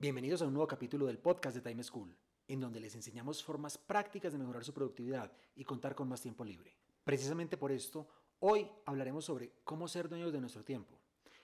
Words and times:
Bienvenidos 0.00 0.40
a 0.40 0.46
un 0.46 0.54
nuevo 0.54 0.66
capítulo 0.66 1.04
del 1.04 1.18
podcast 1.18 1.54
de 1.54 1.60
Time 1.60 1.82
School, 1.82 2.16
en 2.48 2.58
donde 2.58 2.80
les 2.80 2.94
enseñamos 2.94 3.44
formas 3.44 3.76
prácticas 3.76 4.32
de 4.32 4.38
mejorar 4.38 4.64
su 4.64 4.72
productividad 4.72 5.30
y 5.54 5.62
contar 5.62 5.94
con 5.94 6.08
más 6.08 6.22
tiempo 6.22 6.42
libre. 6.42 6.74
Precisamente 7.04 7.58
por 7.58 7.70
esto, 7.70 8.08
hoy 8.38 8.66
hablaremos 8.86 9.26
sobre 9.26 9.52
cómo 9.62 9.86
ser 9.88 10.08
dueños 10.08 10.32
de 10.32 10.40
nuestro 10.40 10.64
tiempo. 10.64 10.98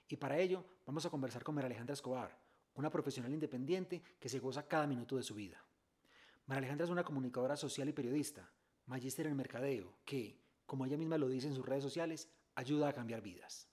Y 0.08 0.16
para 0.16 0.38
ello 0.38 0.64
vamos 0.86 1.04
a 1.04 1.10
conversar 1.10 1.44
con 1.44 1.54
María 1.54 1.66
Alejandra 1.66 1.92
Escobar, 1.92 2.34
una 2.76 2.88
profesional 2.88 3.30
independiente 3.34 4.02
que 4.18 4.30
se 4.30 4.38
goza 4.38 4.66
cada 4.66 4.86
minuto 4.86 5.18
de 5.18 5.22
su 5.22 5.34
vida. 5.34 5.62
María 6.46 6.60
Alejandra 6.60 6.86
es 6.86 6.90
una 6.90 7.04
comunicadora 7.04 7.58
social 7.58 7.90
y 7.90 7.92
periodista, 7.92 8.50
magíster 8.86 9.26
en 9.26 9.36
mercadeo, 9.36 9.98
que, 10.06 10.40
como 10.64 10.86
ella 10.86 10.96
misma 10.96 11.18
lo 11.18 11.28
dice 11.28 11.48
en 11.48 11.54
sus 11.54 11.66
redes 11.66 11.84
sociales, 11.84 12.30
ayuda 12.54 12.88
a 12.88 12.94
cambiar 12.94 13.20
vidas. 13.20 13.68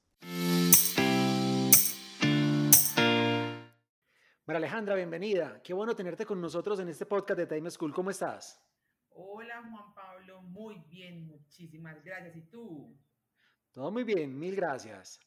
María 4.53 4.67
Alejandra, 4.67 4.93
bienvenida. 4.93 5.59
Qué 5.63 5.73
bueno 5.73 5.95
tenerte 5.95 6.27
con 6.27 6.39
nosotros 6.39 6.79
en 6.79 6.87
este 6.87 7.07
podcast 7.07 7.39
de 7.39 7.47
Time 7.47 7.71
School. 7.71 7.91
¿Cómo 7.91 8.11
estás? 8.11 8.63
Hola 9.09 9.63
Juan 9.67 9.95
Pablo, 9.95 10.43
muy 10.43 10.77
bien, 10.91 11.25
muchísimas 11.25 12.03
gracias. 12.03 12.35
¿Y 12.35 12.41
tú? 12.41 12.95
Todo 13.71 13.89
muy 13.89 14.03
bien, 14.03 14.37
mil 14.37 14.55
gracias. 14.55 15.19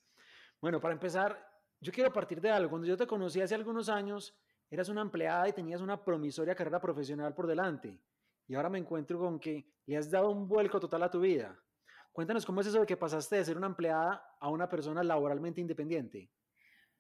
Bueno, 0.61 0.81
para 0.81 0.95
empezar, 0.95 1.45
yo 1.81 1.91
quiero 1.91 2.13
partir 2.13 2.41
de 2.41 2.51
algo. 2.51 2.71
Cuando 2.71 2.87
yo 2.87 2.97
te 2.97 3.05
conocí 3.05 3.41
hace 3.41 3.57
algunos 3.57 3.89
años, 3.89 4.33
eras 4.71 4.89
una 4.91 5.01
empleada 5.01 5.49
y 5.49 5.53
tenías 5.53 5.81
una 5.81 6.05
promisoria 6.05 6.55
carrera 6.55 6.81
profesional 6.81 7.35
por 7.35 7.49
delante. 7.49 8.01
Y 8.47 8.55
ahora 8.55 8.71
me 8.71 8.79
encuentro 8.79 9.19
con 9.19 9.41
que 9.41 9.69
le 9.87 9.97
has 9.97 10.09
dado 10.09 10.31
un 10.31 10.47
vuelco 10.47 10.79
total 10.79 11.03
a 11.03 11.11
tu 11.11 11.19
vida. 11.19 11.61
Cuéntanos 12.13 12.47
cómo 12.47 12.61
es 12.61 12.69
eso 12.69 12.79
de 12.79 12.87
que 12.87 12.97
pasaste 12.97 13.35
de 13.35 13.45
ser 13.45 13.57
una 13.57 13.67
empleada 13.67 14.37
a 14.39 14.51
una 14.51 14.69
persona 14.69 15.03
laboralmente 15.03 15.61
independiente. 15.61 16.31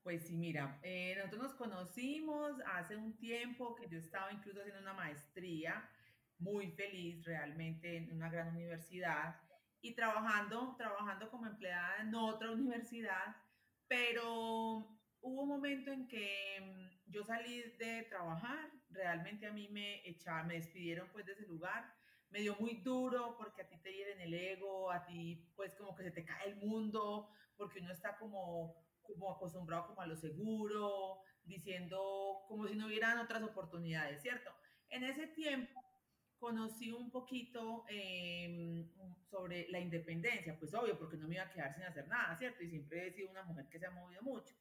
Pues 0.06 0.22
sí, 0.22 0.36
mira, 0.36 0.78
eh, 0.84 1.16
nosotros 1.16 1.42
nos 1.42 1.54
conocimos 1.54 2.52
hace 2.64 2.94
un 2.94 3.18
tiempo 3.18 3.74
que 3.74 3.88
yo 3.88 3.98
estaba 3.98 4.32
incluso 4.32 4.60
haciendo 4.60 4.80
una 4.80 4.92
maestría, 4.92 5.90
muy 6.38 6.70
feliz 6.70 7.24
realmente 7.24 7.96
en 7.96 8.12
una 8.12 8.30
gran 8.30 8.54
universidad 8.54 9.34
y 9.80 9.96
trabajando, 9.96 10.76
trabajando 10.78 11.28
como 11.28 11.48
empleada 11.48 12.02
en 12.02 12.14
otra 12.14 12.50
universidad, 12.52 13.34
pero 13.88 14.96
hubo 15.22 15.42
un 15.42 15.48
momento 15.48 15.90
en 15.90 16.06
que 16.06 16.60
mm, 16.60 17.10
yo 17.10 17.24
salí 17.24 17.62
de 17.76 18.04
trabajar, 18.04 18.70
realmente 18.90 19.48
a 19.48 19.52
mí 19.52 19.66
me 19.70 20.08
echaron, 20.08 20.46
me 20.46 20.54
despidieron 20.54 21.08
pues 21.10 21.26
de 21.26 21.32
ese 21.32 21.48
lugar, 21.48 21.92
me 22.30 22.42
dio 22.42 22.54
muy 22.60 22.74
duro 22.74 23.34
porque 23.36 23.62
a 23.62 23.68
ti 23.68 23.76
te 23.78 23.92
hieren 23.92 24.20
el 24.20 24.34
ego, 24.34 24.88
a 24.88 25.04
ti 25.04 25.50
pues 25.56 25.74
como 25.74 25.96
que 25.96 26.04
se 26.04 26.12
te 26.12 26.24
cae 26.24 26.50
el 26.50 26.56
mundo, 26.58 27.28
porque 27.56 27.80
uno 27.80 27.92
está 27.92 28.16
como 28.18 28.85
como 29.06 29.32
acostumbrado 29.32 29.86
como 29.88 30.00
a 30.00 30.06
lo 30.06 30.16
seguro, 30.16 31.20
diciendo 31.44 32.44
como 32.48 32.66
si 32.66 32.74
no 32.74 32.86
hubieran 32.86 33.18
otras 33.18 33.42
oportunidades, 33.42 34.22
¿cierto? 34.22 34.50
En 34.88 35.04
ese 35.04 35.28
tiempo 35.28 35.82
conocí 36.38 36.92
un 36.92 37.10
poquito 37.10 37.84
em, 37.88 38.88
sobre 39.30 39.68
la 39.70 39.80
independencia, 39.80 40.58
pues 40.58 40.74
obvio, 40.74 40.98
porque 40.98 41.16
no 41.16 41.28
me 41.28 41.36
iba 41.36 41.44
a 41.44 41.50
quedar 41.50 41.74
sin 41.74 41.84
hacer 41.84 42.06
nada, 42.08 42.36
¿cierto? 42.36 42.62
Y 42.62 42.70
siempre 42.70 43.06
he 43.06 43.12
sido 43.12 43.30
una 43.30 43.42
mujer 43.44 43.68
que 43.68 43.78
se 43.78 43.86
ha 43.86 43.90
movido 43.90 44.22
mucho. 44.22 44.54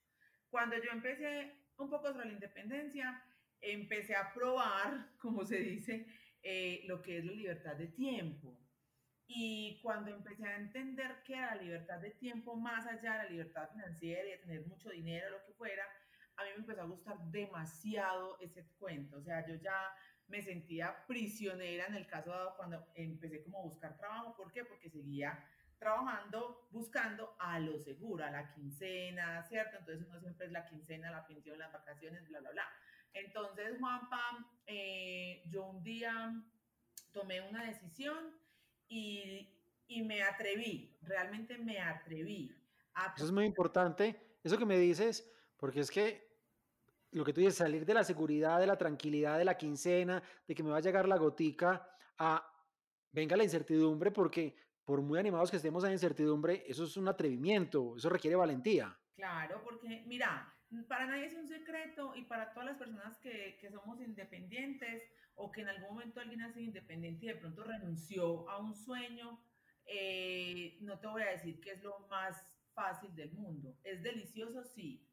Cuando 0.50 0.78
yo 0.78 0.92
empecé 0.92 1.52
un 1.78 1.90
poco 1.90 2.12
sobre 2.12 2.28
la 2.28 2.34
independencia, 2.34 3.22
empecé 3.62 4.16
a 4.16 4.34
probar, 4.34 5.12
como 5.20 5.46
se 5.46 5.58
dice, 5.58 6.08
eh, 6.42 6.84
lo 6.86 7.02
que 7.02 7.18
es 7.18 7.26
la 7.26 7.34
libertad 7.34 7.76
de 7.76 7.88
tiempo. 7.88 8.58
Y 9.28 9.80
cuando 9.82 10.12
empecé 10.12 10.46
a 10.48 10.58
entender 10.58 11.24
que 11.24 11.34
era 11.34 11.56
la 11.56 11.62
libertad 11.62 12.00
de 12.00 12.12
tiempo, 12.12 12.56
más 12.56 12.86
allá 12.86 13.14
de 13.14 13.24
la 13.24 13.30
libertad 13.30 13.70
financiera 13.72 14.28
y 14.28 14.32
de 14.32 14.38
tener 14.38 14.68
mucho 14.68 14.90
dinero, 14.90 15.32
lo 15.32 15.46
que 15.46 15.54
fuera, 15.54 15.84
a 16.38 16.44
mí 16.44 16.50
me 16.52 16.58
empezó 16.58 16.82
a 16.82 16.86
gustar 16.86 17.18
demasiado 17.32 18.38
ese 18.40 18.68
cuento. 18.78 19.18
O 19.18 19.24
sea, 19.24 19.46
yo 19.48 19.56
ya 19.56 19.92
me 20.28 20.42
sentía 20.42 21.06
prisionera 21.08 21.86
en 21.88 21.96
el 21.96 22.08
caso 22.08 22.32
dado 22.32 22.56
cuando 22.58 22.86
empecé 22.96 23.44
como 23.44 23.60
a 23.60 23.64
buscar 23.64 23.98
trabajo. 23.98 24.36
¿Por 24.36 24.52
qué? 24.52 24.64
Porque 24.64 24.90
seguía 24.90 25.44
trabajando, 25.78 26.68
buscando 26.72 27.36
a 27.40 27.60
lo 27.60 27.78
seguro, 27.80 28.24
a 28.24 28.32
la 28.32 28.54
quincena, 28.54 29.44
¿cierto? 29.44 29.78
Entonces 29.78 30.08
uno 30.08 30.20
siempre 30.20 30.48
es 30.48 30.52
la 30.52 30.66
quincena, 30.66 31.12
la 31.12 31.28
pensión, 31.28 31.60
las 31.60 31.72
vacaciones, 31.72 32.28
bla, 32.28 32.40
bla, 32.40 32.52
bla. 32.52 32.70
Entonces, 33.14 33.78
Juanpa, 33.80 34.46
eh, 34.66 35.44
yo 35.48 35.66
un 35.68 35.84
día 35.84 36.34
tomé 37.12 37.42
una 37.42 37.64
decisión 37.66 38.36
y, 38.88 39.50
y 39.88 40.04
me 40.04 40.24
atreví, 40.24 40.98
realmente 41.02 41.58
me 41.58 41.80
atreví. 41.80 42.56
Eso 43.16 43.26
es 43.26 43.32
muy 43.32 43.46
importante, 43.46 44.38
eso 44.44 44.58
que 44.58 44.66
me 44.66 44.78
dices, 44.78 45.30
porque 45.58 45.82
es 45.82 45.92
que 45.92 46.26
lo 47.12 47.24
que 47.24 47.34
tú 47.34 47.40
dices, 47.40 47.56
salir 47.56 47.86
de 47.86 47.94
la 47.94 48.04
seguridad, 48.04 48.60
de 48.60 48.68
la 48.68 48.78
tranquilidad, 48.78 49.38
de 49.38 49.46
la 49.46 49.58
quincena, 49.58 50.22
de 50.48 50.56
que 50.56 50.64
me 50.64 50.70
va 50.70 50.78
a 50.78 50.82
llegar 50.82 51.08
la 51.08 51.18
gotica, 51.18 51.90
a 52.18 52.52
venga 53.12 53.38
la 53.38 53.44
incertidumbre, 53.44 54.12
porque 54.12 54.56
por 54.84 55.02
muy 55.02 55.18
animados 55.18 55.50
que 55.50 55.58
estemos 55.58 55.84
a 55.84 55.92
incertidumbre, 55.92 56.64
eso 56.68 56.84
es 56.84 56.98
un 56.98 57.08
atrevimiento, 57.08 57.96
eso 57.96 58.10
requiere 58.10 58.36
valentía. 58.36 58.98
Claro, 59.16 59.62
porque 59.64 60.04
mira, 60.06 60.54
para 60.88 61.06
nadie 61.06 61.26
es 61.26 61.36
un 61.36 61.48
secreto 61.48 62.16
y 62.16 62.24
para 62.24 62.52
todas 62.52 62.68
las 62.68 62.78
personas 62.78 63.18
que, 63.20 63.58
que, 63.60 63.70
somos 63.70 64.00
independientes 64.02 65.04
o 65.36 65.52
que 65.52 65.62
en 65.62 65.70
algún 65.70 65.90
momento 65.90 66.20
alguien 66.20 66.42
ha 66.42 66.52
sido 66.52 66.66
independiente 66.66 67.26
y 67.26 67.30
de 67.30 67.36
pronto 67.36 67.64
renunció 67.64 68.50
a 68.50 68.58
un 68.58 68.76
sueño, 68.76 69.40
eh, 69.86 70.78
no 70.82 71.00
te 71.00 71.08
voy 71.08 71.24
a 71.24 71.32
decir 71.32 71.60
que 71.60 71.72
es 71.72 71.84
lo 71.84 72.00
más 72.10 72.36
fácil 72.74 73.14
del 73.16 73.32
mundo. 73.32 73.78
Es 73.84 74.02
delicioso, 74.04 74.64
sí, 74.64 75.08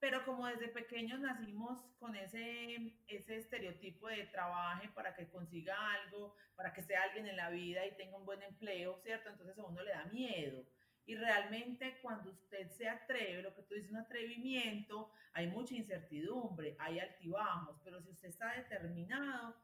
pero 0.00 0.24
como 0.24 0.46
desde 0.46 0.68
pequeños 0.68 1.20
nacimos 1.20 1.78
con 1.98 2.14
ese, 2.14 2.94
ese 3.08 3.36
estereotipo 3.36 4.08
de 4.08 4.26
trabaje 4.26 4.88
para 4.90 5.14
que 5.14 5.28
consiga 5.28 5.76
algo, 5.92 6.34
para 6.56 6.72
que 6.72 6.82
sea 6.82 7.02
alguien 7.02 7.26
en 7.26 7.36
la 7.36 7.50
vida 7.50 7.86
y 7.86 7.96
tenga 7.96 8.16
un 8.16 8.26
buen 8.26 8.42
empleo, 8.42 8.98
¿cierto? 9.02 9.30
Entonces 9.30 9.58
a 9.58 9.64
uno 9.64 9.82
le 9.82 9.92
da 9.92 10.04
miedo. 10.06 10.64
Y 11.06 11.16
realmente 11.16 11.98
cuando 12.00 12.30
usted 12.30 12.70
se 12.70 12.88
atreve, 12.88 13.42
lo 13.42 13.54
que 13.54 13.62
tú 13.62 13.74
dices, 13.74 13.90
un 13.90 13.98
atrevimiento, 13.98 15.10
hay 15.34 15.48
mucha 15.48 15.74
incertidumbre, 15.74 16.76
hay 16.78 16.98
altibajos, 16.98 17.78
pero 17.84 18.00
si 18.00 18.10
usted 18.10 18.28
está 18.28 18.52
determinado, 18.54 19.54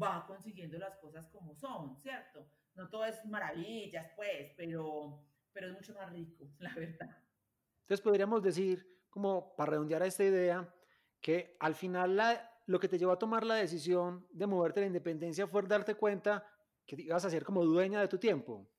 va 0.00 0.24
consiguiendo 0.26 0.78
las 0.78 0.96
cosas 0.96 1.26
como 1.28 1.54
son, 1.54 1.96
¿cierto? 1.98 2.46
No 2.74 2.88
todo 2.88 3.04
es 3.04 3.22
maravillas, 3.26 4.10
pues, 4.16 4.52
pero, 4.56 5.22
pero 5.52 5.68
es 5.68 5.74
mucho 5.74 5.94
más 5.94 6.10
rico, 6.10 6.48
la 6.58 6.74
verdad. 6.74 7.18
Entonces 7.82 8.00
podríamos 8.00 8.42
decir, 8.42 8.86
como 9.10 9.54
para 9.56 9.72
redondear 9.72 10.02
esta 10.02 10.24
idea, 10.24 10.72
que 11.20 11.56
al 11.60 11.74
final 11.74 12.16
la, 12.16 12.50
lo 12.66 12.80
que 12.80 12.88
te 12.88 12.98
llevó 12.98 13.12
a 13.12 13.18
tomar 13.18 13.44
la 13.44 13.56
decisión 13.56 14.26
de 14.30 14.46
moverte 14.46 14.80
a 14.80 14.82
la 14.82 14.86
independencia 14.86 15.46
fue 15.46 15.62
darte 15.62 15.94
cuenta 15.94 16.46
que 16.86 16.96
ibas 17.00 17.24
a 17.24 17.30
ser 17.30 17.44
como 17.44 17.64
dueña 17.64 18.00
de 18.00 18.08
tu 18.08 18.18
tiempo 18.18 18.71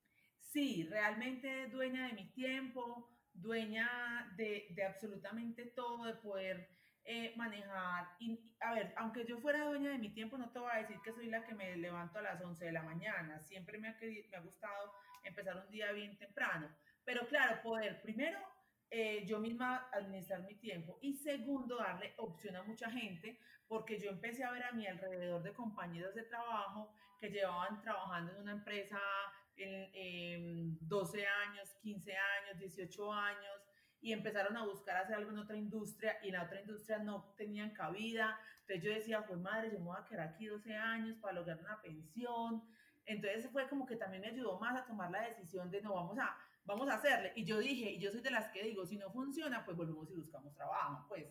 sí, 0.53 0.87
realmente 0.89 1.67
dueña 1.69 2.07
de 2.07 2.13
mi 2.13 2.29
tiempo, 2.31 3.09
dueña 3.33 4.31
de, 4.37 4.73
absolutamente 4.87 5.65
todo, 5.65 6.05
de 6.05 6.13
poder 6.13 6.69
eh, 7.05 7.33
manejar. 7.35 8.07
A 8.61 8.73
ver, 8.73 8.93
aunque 8.97 9.25
yo 9.25 9.39
fuera 9.39 9.65
dueña 9.65 9.91
de 9.91 9.97
mi 9.97 10.13
tiempo, 10.13 10.37
no 10.37 10.51
te 10.51 10.59
voy 10.59 10.69
a 10.71 10.77
decir 10.77 10.97
que 11.03 11.11
soy 11.11 11.27
la 11.27 11.43
que 11.43 11.55
me 11.55 11.75
levanto 11.75 12.19
a 12.19 12.21
las 12.21 12.41
11 12.41 12.65
de 12.65 12.71
la 12.71 12.83
mañana. 12.83 13.39
Siempre 13.39 13.79
me 13.79 13.89
ha, 13.89 13.97
me 13.99 14.37
ha 14.37 14.41
gustado 14.41 14.93
empezar 15.23 15.57
un 15.57 15.71
día 15.71 15.91
bien 15.91 16.17
temprano. 16.17 16.69
Pero 17.03 17.27
claro, 17.27 17.61
poder, 17.63 18.01
primero, 18.01 18.39
eh, 18.91 19.25
yo 19.25 19.39
misma 19.39 19.89
administrar 19.91 20.43
mi 20.43 20.55
tiempo 20.55 20.99
y 21.01 21.15
segundo, 21.15 21.77
darle 21.77 22.13
opción 22.17 22.55
a 22.55 22.63
mucha 22.63 22.91
gente, 22.91 23.39
porque 23.67 23.99
yo 23.99 24.11
empecé 24.11 24.43
a 24.43 24.51
ver 24.51 24.63
a 24.63 24.71
mi 24.71 24.85
alrededor 24.85 25.41
de 25.41 25.51
compañeros 25.51 26.13
de 26.13 26.23
trabajo 26.23 26.93
que 27.19 27.29
llevaban 27.29 27.81
trabajando 27.81 28.33
en 28.33 28.41
una 28.41 28.51
empresa 28.51 28.99
en, 29.57 30.77
12 30.87 31.25
años, 31.25 31.73
15 31.81 32.11
años, 32.11 32.59
18 32.59 33.13
años, 33.13 33.61
y 34.01 34.11
empezaron 34.11 34.57
a 34.57 34.65
buscar 34.65 34.97
hacer 34.97 35.15
algo 35.15 35.31
en 35.31 35.39
otra 35.39 35.55
industria 35.55 36.17
y 36.23 36.27
en 36.27 36.33
la 36.33 36.43
otra 36.43 36.59
industria 36.59 36.99
no 36.99 37.33
tenían 37.37 37.71
cabida. 37.71 38.37
Entonces 38.61 38.83
yo 38.83 38.91
decía, 38.91 39.25
pues 39.25 39.39
madre, 39.39 39.71
yo 39.71 39.79
me 39.79 39.85
voy 39.85 39.97
a 39.97 40.05
quedar 40.05 40.27
aquí 40.27 40.45
12 40.47 40.75
años 40.75 41.17
para 41.19 41.33
lograr 41.33 41.59
una 41.59 41.81
pensión. 41.81 42.63
Entonces 43.05 43.49
fue 43.51 43.67
como 43.69 43.85
que 43.85 43.95
también 43.95 44.21
me 44.21 44.29
ayudó 44.29 44.59
más 44.59 44.79
a 44.79 44.85
tomar 44.85 45.09
la 45.09 45.27
decisión 45.27 45.71
de 45.71 45.81
no, 45.81 45.93
vamos 45.93 46.17
a, 46.19 46.37
vamos 46.65 46.89
a 46.89 46.95
hacerle. 46.95 47.31
Y 47.35 47.45
yo 47.45 47.59
dije, 47.59 47.91
y 47.91 47.99
yo 47.99 48.11
soy 48.11 48.21
de 48.21 48.31
las 48.31 48.49
que 48.49 48.63
digo, 48.63 48.85
si 48.85 48.97
no 48.97 49.09
funciona, 49.09 49.63
pues 49.63 49.77
volvemos 49.77 50.09
y 50.11 50.15
buscamos 50.15 50.53
trabajo, 50.53 51.05
pues 51.07 51.27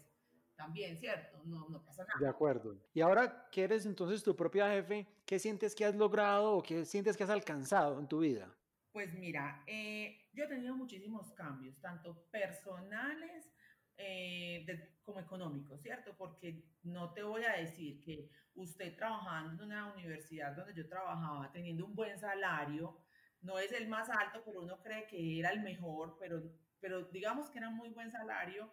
también, 0.63 0.97
¿cierto? 0.99 1.43
No, 1.45 1.69
no 1.69 1.85
pasa 1.85 2.05
nada. 2.05 2.21
De 2.21 2.29
acuerdo. 2.29 2.77
Y 2.95 3.01
ahora 3.01 3.49
que 3.51 3.65
eres 3.65 3.85
entonces 3.85 4.23
tu 4.23 4.35
propia 4.37 4.71
jefe, 4.71 5.07
¿qué 5.27 5.39
sientes 5.39 5.75
que 5.75 5.85
has 5.85 5.95
logrado 5.95 6.53
o 6.53 6.63
qué 6.63 6.85
sientes 6.85 7.17
que 7.17 7.25
has 7.25 7.31
alcanzado 7.31 7.99
en 7.99 8.07
tu 8.07 8.21
vida? 8.21 8.55
Pues 8.93 9.13
mira, 9.15 9.65
eh, 9.67 10.29
yo 10.33 10.45
he 10.45 10.49
tenido 10.49 10.77
muchísimos 10.77 11.33
cambios, 11.33 11.81
tanto 11.81 12.29
personales 12.31 13.51
eh, 13.97 14.65
como 15.03 15.19
económicos, 15.19 15.81
¿cierto? 15.81 16.15
Porque 16.17 16.65
no 16.83 17.13
te 17.13 17.23
voy 17.23 17.45
a 17.45 17.53
decir 17.53 18.01
que 18.01 18.31
usted 18.55 18.95
trabajando 18.97 19.65
en 19.65 19.71
una 19.71 19.93
universidad 19.93 20.55
donde 20.55 20.75
yo 20.75 20.89
trabajaba, 20.89 21.51
teniendo 21.53 21.87
un 21.87 21.95
buen 21.95 22.19
salario, 22.19 22.99
no 23.41 23.59
es 23.59 23.73
el 23.73 23.89
más 23.89 24.09
alto, 24.11 24.43
pero 24.45 24.63
uno 24.63 24.81
cree 24.81 25.07
que 25.07 25.41
era 25.41 25.51
el 25.51 25.61
mejor, 25.61 26.17
pero, 26.21 26.43
pero 26.81 27.03
digamos 27.07 27.51
que 27.51 27.59
era 27.59 27.71
muy 27.71 27.89
buen 27.89 28.11
salario, 28.13 28.73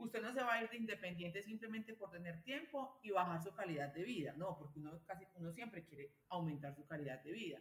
usted 0.00 0.22
no 0.22 0.32
se 0.32 0.42
va 0.42 0.54
a 0.54 0.62
ir 0.62 0.70
de 0.70 0.76
independiente 0.76 1.42
simplemente 1.42 1.94
por 1.94 2.10
tener 2.10 2.42
tiempo 2.42 2.98
y 3.02 3.10
bajar 3.10 3.42
su 3.42 3.54
calidad 3.54 3.92
de 3.92 4.02
vida, 4.02 4.32
no, 4.36 4.58
porque 4.58 4.78
uno, 4.78 4.98
casi, 5.06 5.26
uno 5.34 5.52
siempre 5.52 5.84
quiere 5.84 6.14
aumentar 6.28 6.74
su 6.74 6.86
calidad 6.86 7.22
de 7.22 7.32
vida. 7.32 7.58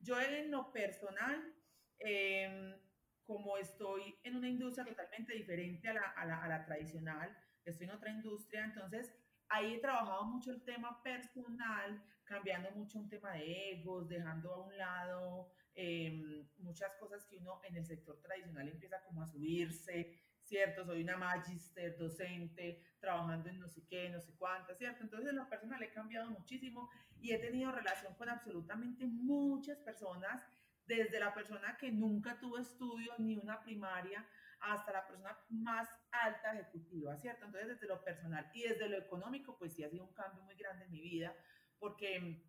Yo 0.00 0.20
en 0.20 0.50
lo 0.50 0.72
personal, 0.72 1.54
eh, 1.98 2.76
como 3.24 3.56
estoy 3.56 4.18
en 4.22 4.36
una 4.36 4.48
industria 4.48 4.84
totalmente 4.84 5.34
diferente 5.34 5.88
a 5.88 5.94
la, 5.94 6.10
a, 6.16 6.24
la, 6.26 6.44
a 6.44 6.48
la, 6.48 6.64
tradicional, 6.64 7.36
estoy 7.64 7.86
en 7.86 7.94
otra 7.94 8.10
industria, 8.10 8.64
entonces 8.64 9.12
ahí 9.48 9.74
he 9.74 9.80
trabajado 9.80 10.24
mucho 10.24 10.50
el 10.50 10.62
tema 10.64 11.02
personal, 11.02 12.02
cambiando 12.24 12.70
mucho 12.72 12.98
un 12.98 13.08
tema 13.08 13.32
de 13.32 13.72
egos, 13.72 14.08
dejando 14.08 14.52
a 14.52 14.66
un 14.66 14.76
lado 14.76 15.52
eh, 15.78 16.48
muchas 16.58 16.90
cosas 16.98 17.26
que 17.26 17.36
uno 17.36 17.60
en 17.68 17.76
el 17.76 17.84
sector 17.84 18.18
tradicional 18.22 18.66
empieza 18.66 19.02
como 19.04 19.22
a 19.22 19.26
subirse, 19.26 20.18
¿cierto? 20.46 20.84
Soy 20.84 21.02
una 21.02 21.16
magister, 21.16 21.96
docente, 21.98 22.82
trabajando 23.00 23.48
en 23.50 23.58
no 23.58 23.68
sé 23.68 23.84
qué, 23.86 24.08
no 24.08 24.20
sé 24.20 24.32
cuántas, 24.36 24.78
¿cierto? 24.78 25.02
Entonces 25.02 25.30
en 25.30 25.36
lo 25.36 25.48
personal 25.48 25.82
he 25.82 25.90
cambiado 25.90 26.30
muchísimo 26.30 26.88
y 27.20 27.32
he 27.32 27.38
tenido 27.38 27.72
relación 27.72 28.14
con 28.14 28.28
absolutamente 28.28 29.06
muchas 29.06 29.78
personas 29.78 30.42
desde 30.86 31.18
la 31.18 31.34
persona 31.34 31.76
que 31.76 31.90
nunca 31.90 32.38
tuvo 32.38 32.58
estudios 32.58 33.18
ni 33.18 33.36
una 33.36 33.60
primaria 33.60 34.24
hasta 34.60 34.92
la 34.92 35.06
persona 35.06 35.36
más 35.50 35.88
alta 36.12 36.54
ejecutiva, 36.54 37.16
¿cierto? 37.18 37.46
Entonces, 37.46 37.68
desde 37.70 37.88
lo 37.88 38.02
personal 38.02 38.48
y 38.54 38.62
desde 38.62 38.88
lo 38.88 38.96
económico, 38.96 39.58
pues 39.58 39.74
sí 39.74 39.84
ha 39.84 39.90
sido 39.90 40.04
un 40.04 40.14
cambio 40.14 40.42
muy 40.44 40.54
grande 40.54 40.84
en 40.84 40.92
mi 40.92 41.00
vida 41.00 41.34
porque 41.78 42.42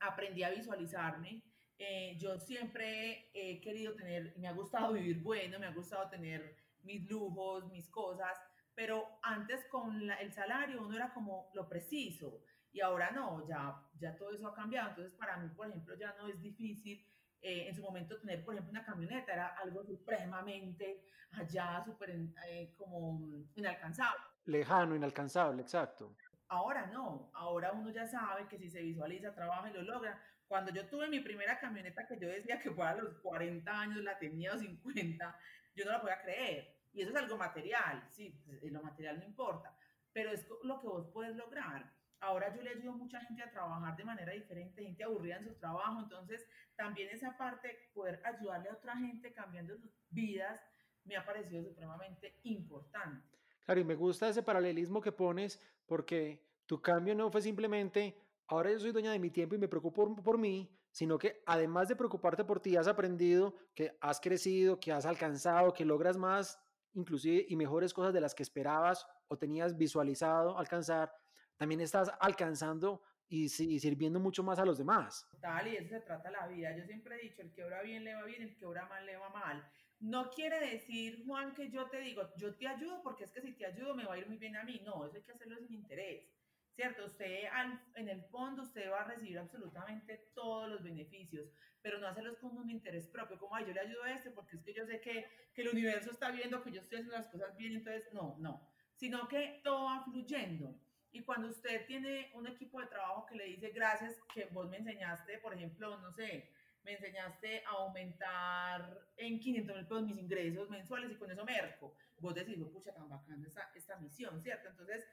aprendí 0.00 0.42
a 0.42 0.50
visualizarme. 0.50 1.42
Eh, 1.78 2.16
yo 2.18 2.38
siempre 2.38 3.30
he 3.34 3.60
querido 3.60 3.94
tener, 3.94 4.34
me 4.38 4.46
ha 4.46 4.52
gustado 4.52 4.92
vivir 4.92 5.20
bueno, 5.20 5.58
me 5.58 5.66
ha 5.66 5.72
gustado 5.72 6.08
tener 6.08 6.56
mis 6.84 7.08
lujos, 7.08 7.70
mis 7.70 7.88
cosas, 7.88 8.38
pero 8.74 9.18
antes 9.22 9.64
con 9.66 10.06
la, 10.06 10.14
el 10.16 10.32
salario 10.32 10.82
uno 10.82 10.96
era 10.96 11.12
como 11.12 11.50
lo 11.54 11.68
preciso 11.68 12.42
y 12.72 12.80
ahora 12.80 13.10
no, 13.10 13.46
ya, 13.46 13.80
ya 13.98 14.16
todo 14.16 14.32
eso 14.32 14.48
ha 14.48 14.54
cambiado. 14.54 14.90
Entonces, 14.90 15.12
para 15.14 15.36
mí, 15.36 15.48
por 15.50 15.68
ejemplo, 15.68 15.94
ya 15.94 16.14
no 16.18 16.28
es 16.28 16.40
difícil 16.40 17.06
eh, 17.42 17.68
en 17.68 17.74
su 17.74 17.82
momento 17.82 18.18
tener, 18.18 18.44
por 18.44 18.54
ejemplo, 18.54 18.70
una 18.70 18.84
camioneta 18.84 19.32
era 19.32 19.48
algo 19.58 19.84
supremamente 19.84 21.04
allá, 21.32 21.82
súper 21.84 22.10
eh, 22.48 22.74
como 22.76 23.20
inalcanzable. 23.54 24.22
Lejano, 24.46 24.96
inalcanzable, 24.96 25.62
exacto. 25.62 26.16
Ahora 26.48 26.86
no, 26.86 27.30
ahora 27.34 27.72
uno 27.72 27.90
ya 27.90 28.06
sabe 28.06 28.46
que 28.48 28.58
si 28.58 28.70
se 28.70 28.82
visualiza, 28.82 29.34
trabaja 29.34 29.70
y 29.70 29.74
lo 29.74 29.82
logra. 29.82 30.22
Cuando 30.46 30.70
yo 30.70 30.86
tuve 30.86 31.08
mi 31.08 31.20
primera 31.20 31.58
camioneta 31.58 32.06
que 32.06 32.18
yo 32.18 32.28
decía 32.28 32.58
que 32.58 32.70
fue 32.70 32.86
a 32.86 32.94
los 32.94 33.18
40 33.20 33.70
años, 33.70 34.02
la 34.02 34.18
tenía 34.18 34.52
a 34.52 34.58
50, 34.58 35.38
yo 35.74 35.84
no 35.84 35.92
la 35.92 36.00
podía 36.00 36.22
creer. 36.22 36.76
Y 36.92 37.00
eso 37.00 37.10
es 37.10 37.16
algo 37.16 37.36
material, 37.38 38.06
sí, 38.10 38.42
pues, 38.44 38.62
lo 38.70 38.82
material 38.82 39.18
no 39.18 39.24
importa, 39.24 39.74
pero 40.12 40.30
es 40.30 40.46
lo 40.62 40.80
que 40.80 40.86
vos 40.86 41.08
puedes 41.12 41.34
lograr. 41.36 41.90
Ahora 42.20 42.54
yo 42.54 42.62
le 42.62 42.70
ayudo 42.70 42.92
a 42.92 42.96
mucha 42.96 43.20
gente 43.20 43.42
a 43.42 43.50
trabajar 43.50 43.96
de 43.96 44.04
manera 44.04 44.32
diferente, 44.32 44.82
gente 44.82 45.02
aburrida 45.02 45.36
en 45.36 45.44
su 45.44 45.54
trabajo, 45.54 46.00
entonces 46.00 46.46
también 46.76 47.08
esa 47.08 47.36
parte, 47.36 47.90
poder 47.94 48.20
ayudarle 48.24 48.68
a 48.68 48.74
otra 48.74 48.96
gente 48.96 49.32
cambiando 49.32 49.76
sus 49.76 49.90
vidas, 50.10 50.60
me 51.04 51.16
ha 51.16 51.24
parecido 51.24 51.64
supremamente 51.64 52.38
importante. 52.44 53.38
Claro, 53.64 53.80
y 53.80 53.84
me 53.84 53.94
gusta 53.94 54.28
ese 54.28 54.42
paralelismo 54.42 55.00
que 55.00 55.12
pones 55.12 55.60
porque 55.86 56.44
tu 56.66 56.80
cambio 56.80 57.14
no 57.14 57.30
fue 57.30 57.42
simplemente, 57.42 58.16
ahora 58.52 58.70
yo 58.70 58.78
soy 58.78 58.92
dueña 58.92 59.12
de 59.12 59.18
mi 59.18 59.30
tiempo 59.30 59.54
y 59.54 59.58
me 59.58 59.68
preocupo 59.68 60.14
por, 60.14 60.22
por 60.22 60.38
mí, 60.38 60.70
sino 60.90 61.18
que 61.18 61.42
además 61.46 61.88
de 61.88 61.96
preocuparte 61.96 62.44
por 62.44 62.60
ti, 62.60 62.76
has 62.76 62.86
aprendido 62.86 63.54
que 63.74 63.96
has 64.00 64.20
crecido, 64.20 64.78
que 64.78 64.92
has 64.92 65.06
alcanzado, 65.06 65.72
que 65.72 65.86
logras 65.86 66.18
más, 66.18 66.60
inclusive 66.92 67.46
y 67.48 67.56
mejores 67.56 67.94
cosas 67.94 68.12
de 68.12 68.20
las 68.20 68.34
que 68.34 68.42
esperabas 68.42 69.06
o 69.28 69.38
tenías 69.38 69.76
visualizado 69.76 70.58
alcanzar 70.58 71.10
también 71.56 71.80
estás 71.80 72.10
alcanzando 72.20 73.02
y, 73.28 73.44
y, 73.44 73.78
sirviendo 73.78 74.20
mucho 74.20 74.42
más 74.42 74.58
a 74.58 74.64
los 74.66 74.76
demás. 74.76 75.26
Total, 75.30 75.68
y 75.68 75.76
eso 75.76 75.88
se 75.88 76.00
trata 76.00 76.30
la 76.30 76.46
vida. 76.48 76.76
Yo 76.76 76.84
siempre 76.84 77.16
he 77.16 77.22
dicho, 77.22 77.40
el 77.40 77.52
que 77.52 77.64
obra 77.64 77.82
bien 77.82 78.04
le 78.04 78.14
va 78.14 78.24
bien, 78.24 78.42
el 78.42 78.56
que 78.56 78.66
obra 78.66 78.84
mal 78.86 79.06
le 79.06 79.16
va 79.16 79.30
mal. 79.30 79.66
No 80.00 80.28
quiere 80.30 80.60
decir, 80.60 81.24
Juan, 81.24 81.54
que 81.54 81.70
yo 81.70 81.88
te 81.88 82.00
digo, 82.00 82.28
yo 82.36 82.54
te 82.56 82.66
ayudo 82.66 83.00
porque 83.02 83.24
es 83.24 83.32
que 83.32 83.40
si 83.40 83.52
te 83.52 83.64
ayudo 83.64 83.94
me 83.94 84.04
va 84.04 84.14
a 84.14 84.18
ir 84.18 84.26
muy 84.26 84.36
bien 84.36 84.56
a 84.56 84.64
mí. 84.64 84.82
No, 84.84 85.06
eso 85.06 85.16
hay 85.16 85.22
que 85.22 85.32
hacerlo 85.32 85.56
sin 85.56 85.72
interés. 85.72 86.26
¿Cierto? 86.74 87.04
Usted 87.04 87.44
al, 87.52 87.82
en 87.96 88.08
el 88.08 88.22
fondo 88.24 88.62
usted 88.62 88.90
va 88.90 89.02
a 89.02 89.04
recibir 89.04 89.38
absolutamente 89.38 90.30
todos 90.34 90.70
los 90.70 90.82
beneficios, 90.82 91.50
pero 91.82 91.98
no 91.98 92.06
hacerlos 92.06 92.38
con 92.38 92.56
un 92.56 92.70
interés 92.70 93.06
propio, 93.08 93.38
como, 93.38 93.54
ay, 93.54 93.66
yo 93.66 93.74
le 93.74 93.80
ayudo 93.80 94.04
a 94.04 94.12
este 94.12 94.30
porque 94.30 94.56
es 94.56 94.62
que 94.62 94.72
yo 94.72 94.86
sé 94.86 95.00
que, 95.00 95.26
que 95.52 95.62
el 95.62 95.68
universo 95.68 96.10
está 96.10 96.30
viendo 96.30 96.62
que 96.62 96.72
yo 96.72 96.80
estoy 96.80 96.98
haciendo 96.98 97.16
las 97.16 97.28
cosas 97.28 97.56
bien, 97.56 97.74
entonces 97.74 98.10
no, 98.12 98.36
no, 98.38 98.66
sino 98.94 99.28
que 99.28 99.60
todo 99.62 99.84
va 99.84 100.04
fluyendo. 100.04 100.80
Y 101.10 101.22
cuando 101.24 101.48
usted 101.48 101.86
tiene 101.86 102.30
un 102.34 102.46
equipo 102.46 102.80
de 102.80 102.86
trabajo 102.86 103.26
que 103.26 103.36
le 103.36 103.44
dice, 103.44 103.70
gracias, 103.70 104.16
que 104.32 104.46
vos 104.46 104.70
me 104.70 104.78
enseñaste, 104.78 105.38
por 105.38 105.52
ejemplo, 105.52 105.98
no 105.98 106.10
sé, 106.10 106.50
me 106.84 106.94
enseñaste 106.94 107.62
a 107.66 107.70
aumentar 107.70 108.98
en 109.16 109.38
500 109.38 109.76
mil 109.76 109.86
pesos 109.86 110.02
mis 110.04 110.18
ingresos 110.18 110.70
mensuales 110.70 111.12
y 111.12 111.16
con 111.16 111.30
eso 111.30 111.44
merco. 111.44 111.94
Vos 112.18 112.34
decís, 112.34 112.56
pucha, 112.72 112.94
tan 112.94 113.08
bacana 113.08 113.46
esta, 113.46 113.70
esta 113.74 113.96
misión, 113.98 114.40
¿cierto? 114.42 114.68
Entonces, 114.68 115.06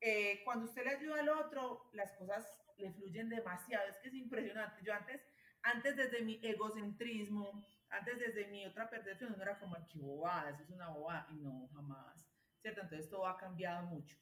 eh, 0.00 0.42
cuando 0.44 0.66
usted 0.66 0.84
le 0.84 0.90
ayuda 0.90 1.20
al 1.20 1.28
otro, 1.28 1.90
las 1.92 2.12
cosas 2.12 2.46
le 2.76 2.92
fluyen 2.92 3.28
demasiado. 3.28 3.88
Es 3.88 3.98
que 3.98 4.08
es 4.08 4.14
impresionante. 4.14 4.82
Yo 4.84 4.94
antes, 4.94 5.20
antes 5.62 5.96
desde 5.96 6.22
mi 6.22 6.38
egocentrismo, 6.42 7.64
antes 7.90 8.18
desde 8.18 8.46
mi 8.48 8.66
otra 8.66 8.88
percepción, 8.88 9.34
no 9.36 9.42
era 9.42 9.58
como, 9.58 9.76
qué 9.88 9.98
bobada, 9.98 10.50
eso 10.50 10.62
es 10.62 10.70
una 10.70 10.88
bobada. 10.90 11.26
Y 11.30 11.36
no, 11.38 11.68
jamás, 11.74 12.26
¿cierto? 12.60 12.82
Entonces 12.82 13.08
todo 13.08 13.26
ha 13.26 13.36
cambiado 13.36 13.86
mucho. 13.86 14.16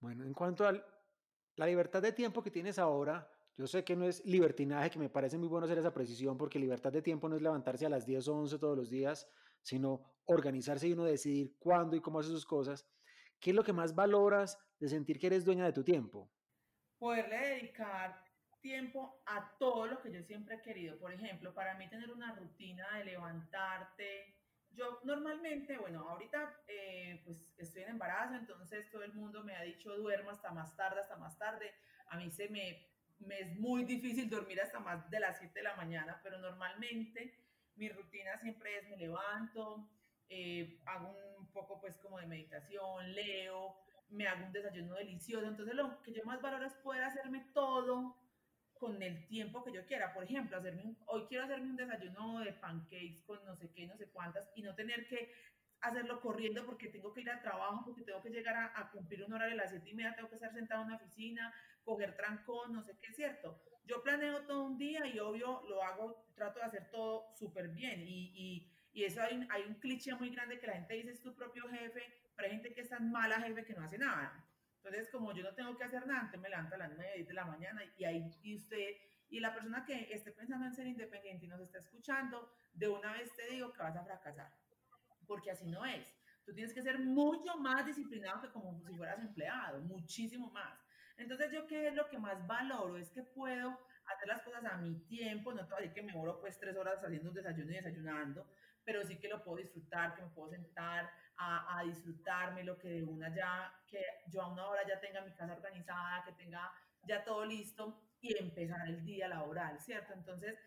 Bueno, 0.00 0.24
en 0.24 0.32
cuanto 0.32 0.66
a 0.66 0.72
la 1.56 1.66
libertad 1.66 2.00
de 2.00 2.12
tiempo 2.12 2.42
que 2.42 2.50
tienes 2.50 2.78
ahora, 2.78 3.28
yo 3.56 3.66
sé 3.66 3.82
que 3.82 3.96
no 3.96 4.06
es 4.06 4.24
libertinaje, 4.24 4.90
que 4.90 5.00
me 5.00 5.08
parece 5.08 5.36
muy 5.36 5.48
bueno 5.48 5.64
hacer 5.64 5.78
esa 5.78 5.92
precisión, 5.92 6.38
porque 6.38 6.60
libertad 6.60 6.92
de 6.92 7.02
tiempo 7.02 7.28
no 7.28 7.34
es 7.34 7.42
levantarse 7.42 7.84
a 7.84 7.88
las 7.88 8.06
10 8.06 8.28
o 8.28 8.36
11 8.36 8.58
todos 8.58 8.76
los 8.76 8.88
días, 8.88 9.28
sino 9.62 10.04
organizarse 10.26 10.86
y 10.86 10.92
uno 10.92 11.04
decidir 11.04 11.56
cuándo 11.58 11.96
y 11.96 12.00
cómo 12.00 12.20
hacer 12.20 12.30
sus 12.30 12.46
cosas. 12.46 12.86
¿Qué 13.40 13.50
es 13.50 13.56
lo 13.56 13.64
que 13.64 13.72
más 13.72 13.96
valoras 13.96 14.58
de 14.78 14.88
sentir 14.88 15.18
que 15.18 15.26
eres 15.26 15.44
dueña 15.44 15.64
de 15.64 15.72
tu 15.72 15.84
tiempo? 15.84 16.30
Poderle 16.98 17.38
dedicar 17.38 18.24
tiempo 18.60 19.22
a 19.26 19.56
todo 19.58 19.86
lo 19.86 20.00
que 20.02 20.12
yo 20.12 20.22
siempre 20.22 20.56
he 20.56 20.62
querido. 20.62 20.98
Por 20.98 21.12
ejemplo, 21.12 21.54
para 21.54 21.74
mí 21.74 21.88
tener 21.88 22.10
una 22.10 22.34
rutina 22.34 22.98
de 22.98 23.04
levantarte, 23.04 24.34
yo 24.72 25.00
normalmente, 25.04 25.78
bueno, 25.78 26.08
ahorita 26.08 26.62
eh, 26.68 27.20
pues 27.24 27.44
estoy 27.56 27.82
en 27.82 27.90
embarazo, 27.90 28.34
entonces 28.34 28.90
todo 28.90 29.02
el 29.02 29.12
mundo 29.12 29.42
me 29.42 29.56
ha 29.56 29.62
dicho 29.62 29.96
duermo 29.96 30.30
hasta 30.30 30.50
más 30.50 30.76
tarde, 30.76 31.00
hasta 31.00 31.16
más 31.16 31.38
tarde. 31.38 31.72
A 32.08 32.16
mí 32.16 32.30
se 32.30 32.48
me, 32.48 32.86
me 33.18 33.40
es 33.40 33.56
muy 33.56 33.84
difícil 33.84 34.28
dormir 34.28 34.60
hasta 34.60 34.78
más 34.78 35.08
de 35.10 35.20
las 35.20 35.38
7 35.38 35.52
de 35.54 35.62
la 35.62 35.76
mañana, 35.76 36.20
pero 36.22 36.38
normalmente 36.38 37.34
mi 37.76 37.88
rutina 37.88 38.38
siempre 38.38 38.78
es 38.78 38.88
me 38.88 38.96
levanto, 38.96 39.88
eh, 40.28 40.78
hago 40.86 41.14
un 41.38 41.50
poco 41.52 41.80
pues 41.80 41.96
como 41.98 42.18
de 42.18 42.26
meditación, 42.26 43.14
leo, 43.14 43.76
me 44.10 44.26
hago 44.26 44.46
un 44.46 44.52
desayuno 44.52 44.94
delicioso. 44.94 45.46
Entonces 45.46 45.74
lo 45.74 46.00
que 46.02 46.12
yo 46.12 46.24
más 46.24 46.40
valoro 46.40 46.66
es 46.66 46.74
poder 46.74 47.04
hacerme 47.04 47.46
todo 47.52 48.16
con 48.74 49.02
el 49.02 49.26
tiempo 49.26 49.64
que 49.64 49.72
yo 49.72 49.84
quiera. 49.86 50.14
Por 50.14 50.24
ejemplo, 50.24 50.56
hacerme 50.56 50.96
hoy 51.06 51.24
quiero 51.28 51.44
hacerme 51.44 51.70
un 51.70 51.76
desayuno 51.76 52.40
de 52.40 52.52
pancakes 52.52 53.22
con 53.26 53.44
no 53.44 53.54
sé 53.56 53.70
qué, 53.72 53.86
no 53.86 53.96
sé 53.96 54.08
cuántas, 54.10 54.48
y 54.54 54.62
no 54.62 54.74
tener 54.74 55.06
que 55.08 55.32
hacerlo 55.80 56.20
corriendo 56.20 56.64
porque 56.64 56.88
tengo 56.88 57.12
que 57.12 57.20
ir 57.20 57.30
al 57.30 57.42
trabajo, 57.42 57.84
porque 57.84 58.02
tengo 58.02 58.22
que 58.22 58.30
llegar 58.30 58.56
a, 58.56 58.80
a 58.80 58.90
cumplir 58.90 59.24
un 59.24 59.32
horario 59.32 59.54
a 59.54 59.58
las 59.58 59.70
siete 59.70 59.90
y 59.90 59.94
media, 59.94 60.14
tengo 60.14 60.28
que 60.28 60.36
estar 60.36 60.52
sentado 60.52 60.82
en 60.82 60.88
una 60.88 60.96
oficina, 60.96 61.54
coger 61.84 62.16
trancón, 62.16 62.72
no 62.72 62.82
sé 62.82 62.96
qué, 63.00 63.12
¿cierto? 63.12 63.62
Yo 63.84 64.02
planeo 64.02 64.44
todo 64.44 64.64
un 64.64 64.76
día 64.76 65.06
y 65.06 65.18
obvio 65.18 65.62
lo 65.68 65.82
hago, 65.82 66.26
trato 66.34 66.58
de 66.58 66.66
hacer 66.66 66.90
todo 66.90 67.34
súper 67.34 67.68
bien 67.68 68.06
y, 68.06 68.32
y, 68.34 68.72
y, 68.92 69.04
eso 69.04 69.22
hay, 69.22 69.46
hay 69.50 69.62
un 69.62 69.74
cliché 69.74 70.14
muy 70.14 70.30
grande 70.30 70.58
que 70.58 70.66
la 70.66 70.74
gente 70.74 70.94
dice 70.94 71.12
es 71.12 71.22
tu 71.22 71.34
propio 71.34 71.68
jefe, 71.68 72.02
pero 72.34 72.46
hay 72.46 72.54
gente 72.54 72.72
que 72.72 72.80
es 72.82 72.88
tan 72.88 73.10
mala 73.10 73.40
jefe 73.40 73.64
que 73.64 73.74
no 73.74 73.84
hace 73.84 73.98
nada. 73.98 74.44
Entonces, 74.76 75.10
como 75.10 75.32
yo 75.32 75.42
no 75.42 75.54
tengo 75.54 75.76
que 75.76 75.84
hacer 75.84 76.06
nada, 76.06 76.20
antes 76.20 76.40
me 76.40 76.48
levanto 76.48 76.74
a 76.74 76.78
las 76.78 76.92
9 76.94 77.24
de 77.24 77.34
la 77.34 77.44
mañana 77.44 77.82
y 77.96 78.04
ahí 78.04 78.30
y 78.42 78.56
usted 78.56 78.96
y 79.30 79.40
la 79.40 79.52
persona 79.52 79.84
que 79.84 80.12
esté 80.12 80.32
pensando 80.32 80.66
en 80.66 80.72
ser 80.72 80.86
independiente 80.86 81.44
y 81.44 81.48
nos 81.48 81.60
está 81.60 81.78
escuchando, 81.78 82.50
de 82.72 82.88
una 82.88 83.12
vez 83.12 83.34
te 83.34 83.46
digo 83.50 83.72
que 83.72 83.82
vas 83.82 83.96
a 83.96 84.04
fracasar, 84.04 84.50
porque 85.26 85.50
así 85.50 85.66
no 85.66 85.84
es. 85.84 86.06
Tú 86.46 86.54
tienes 86.54 86.72
que 86.72 86.82
ser 86.82 86.98
mucho 86.98 87.58
más 87.58 87.84
disciplinado 87.84 88.40
que 88.40 88.48
como 88.48 88.80
si 88.86 88.96
fueras 88.96 89.20
empleado, 89.20 89.80
muchísimo 89.82 90.50
más. 90.50 90.78
Entonces, 91.18 91.52
yo 91.52 91.66
qué 91.66 91.88
es 91.88 91.94
lo 91.94 92.08
que 92.08 92.16
más 92.16 92.46
valoro 92.46 92.96
es 92.96 93.10
que 93.10 93.22
puedo 93.22 93.78
hacer 94.06 94.28
las 94.28 94.40
cosas 94.42 94.64
a 94.64 94.78
mi 94.78 94.94
tiempo, 95.00 95.52
no 95.52 95.66
te 95.66 95.74
voy 95.74 95.78
a 95.78 95.82
decir 95.82 95.94
que 95.94 96.02
me 96.02 96.18
oro 96.18 96.40
pues 96.40 96.58
tres 96.58 96.74
horas 96.76 97.04
haciendo 97.04 97.28
un 97.28 97.34
desayuno 97.34 97.70
y 97.70 97.74
desayunando, 97.74 98.46
pero 98.88 99.04
sí 99.04 99.18
que 99.18 99.28
lo 99.28 99.44
puedo 99.44 99.58
disfrutar, 99.58 100.14
que 100.14 100.22
me 100.22 100.30
puedo 100.30 100.48
sentar 100.48 101.10
a, 101.36 101.78
a 101.78 101.84
disfrutarme 101.84 102.64
lo 102.64 102.78
que 102.78 102.88
de 102.88 103.04
una 103.04 103.28
ya, 103.34 103.70
que 103.86 104.02
yo 104.28 104.40
a 104.40 104.50
una 104.50 104.66
hora 104.66 104.80
ya 104.88 104.98
tenga 104.98 105.20
mi 105.20 105.34
casa 105.34 105.52
organizada, 105.52 106.24
que 106.24 106.32
tenga 106.32 106.72
ya 107.02 107.22
todo 107.22 107.44
listo 107.44 108.00
y 108.22 108.34
empezar 108.38 108.88
el 108.88 109.04
día 109.04 109.28
laboral, 109.28 109.78
¿cierto? 109.78 110.14
Entonces, 110.14 110.58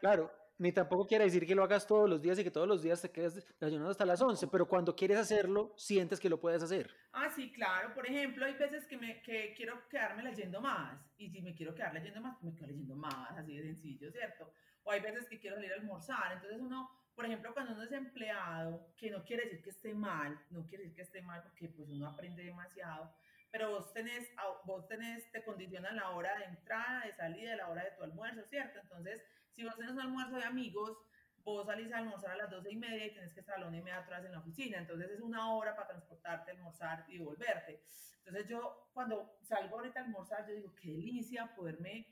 Claro, 0.00 0.30
ni 0.58 0.70
tampoco 0.70 1.06
quiere 1.06 1.24
decir 1.24 1.46
que 1.46 1.54
lo 1.54 1.64
hagas 1.64 1.86
todos 1.86 2.10
los 2.10 2.20
días 2.20 2.38
y 2.38 2.44
que 2.44 2.50
todos 2.50 2.68
los 2.68 2.82
días 2.82 3.00
te 3.00 3.10
quedes 3.10 3.34
desayunando 3.58 3.90
hasta 3.90 4.04
las 4.04 4.20
11, 4.20 4.48
pero 4.48 4.68
cuando 4.68 4.94
quieres 4.94 5.16
hacerlo, 5.16 5.72
sientes 5.78 6.20
que 6.20 6.28
lo 6.28 6.38
puedes 6.38 6.62
hacer. 6.62 6.94
Ah, 7.12 7.30
sí, 7.30 7.50
claro. 7.52 7.94
Por 7.94 8.06
ejemplo, 8.06 8.44
hay 8.44 8.54
veces 8.54 8.86
que, 8.86 8.98
me, 8.98 9.22
que 9.22 9.54
quiero 9.54 9.88
quedarme 9.88 10.22
leyendo 10.22 10.60
más 10.60 10.98
y 11.16 11.30
si 11.30 11.40
me 11.40 11.54
quiero 11.54 11.74
quedar 11.74 11.94
leyendo 11.94 12.20
más, 12.20 12.36
pues 12.38 12.52
me 12.52 12.58
quedo 12.58 12.68
leyendo 12.68 12.96
más, 12.96 13.38
así 13.38 13.56
de 13.56 13.62
sencillo, 13.62 14.10
¿cierto? 14.10 14.52
O 14.82 14.90
hay 14.90 15.00
veces 15.00 15.26
que 15.28 15.38
quiero 15.38 15.56
salir 15.56 15.72
a 15.72 15.76
almorzar. 15.76 16.32
Entonces 16.32 16.58
uno, 16.60 16.90
por 17.16 17.24
ejemplo, 17.24 17.54
cuando 17.54 17.72
uno 17.72 17.82
es 17.82 17.92
empleado, 17.92 18.92
que 18.94 19.10
no 19.10 19.24
quiere 19.24 19.44
decir 19.44 19.62
que 19.62 19.70
esté 19.70 19.94
mal, 19.94 20.38
no 20.50 20.66
quiere 20.66 20.84
decir 20.84 20.96
que 20.96 21.02
esté 21.02 21.22
mal 21.22 21.42
porque 21.42 21.68
pues 21.70 21.88
uno 21.88 22.06
aprende 22.06 22.44
demasiado, 22.44 23.10
pero 23.50 23.70
vos 23.70 23.90
tenés, 23.94 24.28
vos 24.64 24.86
tenés, 24.86 25.32
te 25.32 25.42
condicionan 25.42 25.96
la 25.96 26.10
hora 26.10 26.38
de 26.38 26.44
entrada, 26.44 27.06
de 27.06 27.14
salida, 27.14 27.56
la 27.56 27.68
hora 27.68 27.84
de 27.84 27.92
tu 27.92 28.04
almuerzo, 28.04 28.44
¿cierto? 28.50 28.78
Entonces, 28.80 29.22
si 29.52 29.64
vos 29.64 29.74
tenés 29.76 29.92
un 29.92 30.00
almuerzo 30.00 30.36
de 30.36 30.44
amigos, 30.44 30.98
vos 31.42 31.64
salís 31.64 31.90
a 31.90 31.98
almorzar 31.98 32.32
a 32.32 32.36
las 32.36 32.50
doce 32.50 32.72
y 32.72 32.76
media 32.76 33.06
y 33.06 33.14
tenés 33.14 33.32
que 33.32 33.40
estar 33.40 33.56
a 33.56 33.60
la 33.60 33.68
una 33.68 33.78
y 33.78 33.82
media 33.82 34.00
atrás 34.00 34.22
en 34.26 34.32
la 34.32 34.40
oficina. 34.40 34.76
Entonces 34.76 35.10
es 35.10 35.20
una 35.20 35.54
hora 35.54 35.74
para 35.74 35.88
transportarte, 35.88 36.50
almorzar 36.50 37.06
y 37.08 37.18
volverte. 37.18 37.80
Entonces 38.18 38.46
yo 38.46 38.90
cuando 38.92 39.38
salgo 39.40 39.78
ahorita 39.78 40.00
a 40.00 40.04
almorzar, 40.04 40.46
yo 40.46 40.54
digo, 40.54 40.74
qué 40.74 40.90
delicia 40.90 41.54
poderme 41.54 42.08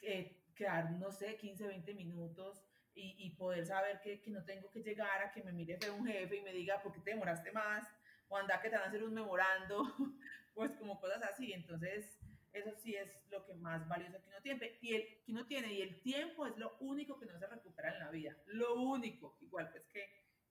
eh, 0.00 0.44
quedar, 0.54 0.92
no 0.92 1.10
sé, 1.10 1.36
15, 1.36 1.66
20 1.66 1.94
minutos 1.94 2.62
y, 2.94 3.16
y 3.18 3.30
poder 3.30 3.66
saber 3.66 4.00
que, 4.00 4.20
que, 4.20 4.30
no 4.30 4.44
tengo 4.44 4.70
que 4.70 4.82
llegar 4.82 5.22
a 5.22 5.32
que 5.32 5.42
me 5.42 5.52
mire 5.52 5.78
un 5.90 6.06
jefe 6.06 6.36
y 6.36 6.42
me 6.42 6.52
diga, 6.52 6.82
¿por 6.82 6.92
qué 6.92 7.00
te 7.00 7.10
demoraste 7.10 7.52
más? 7.52 7.86
O 8.28 8.36
anda 8.36 8.60
que 8.60 8.70
te 8.70 8.76
van 8.76 8.84
a 8.84 8.88
hacer 8.88 9.02
un 9.02 9.14
memorando, 9.14 9.84
pues 10.54 10.72
como 10.72 11.00
cosas 11.00 11.22
así. 11.22 11.52
Entonces 11.52 12.18
eso 12.52 12.70
sí 12.76 12.94
es 12.94 13.10
lo 13.30 13.44
que 13.44 13.54
más 13.54 13.86
valioso 13.88 14.20
que 14.22 14.28
uno 14.28 14.40
tiene. 14.42 14.78
Y 14.80 14.94
el 14.94 15.22
que 15.24 15.32
uno 15.32 15.46
tiene, 15.46 15.72
y 15.72 15.82
el 15.82 16.00
tiempo 16.02 16.46
es 16.46 16.56
lo 16.56 16.76
único 16.80 17.18
que 17.18 17.26
no 17.26 17.38
se 17.38 17.46
recupera 17.46 17.92
en 17.92 17.98
la 17.98 18.10
vida. 18.10 18.36
Lo 18.46 18.74
único, 18.74 19.36
igual 19.40 19.70
pues 19.70 19.86
que, 19.88 20.06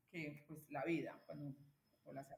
que 0.09 0.43
pues 0.47 0.69
la 0.69 0.83
vida, 0.83 1.17
cuando 1.25 1.55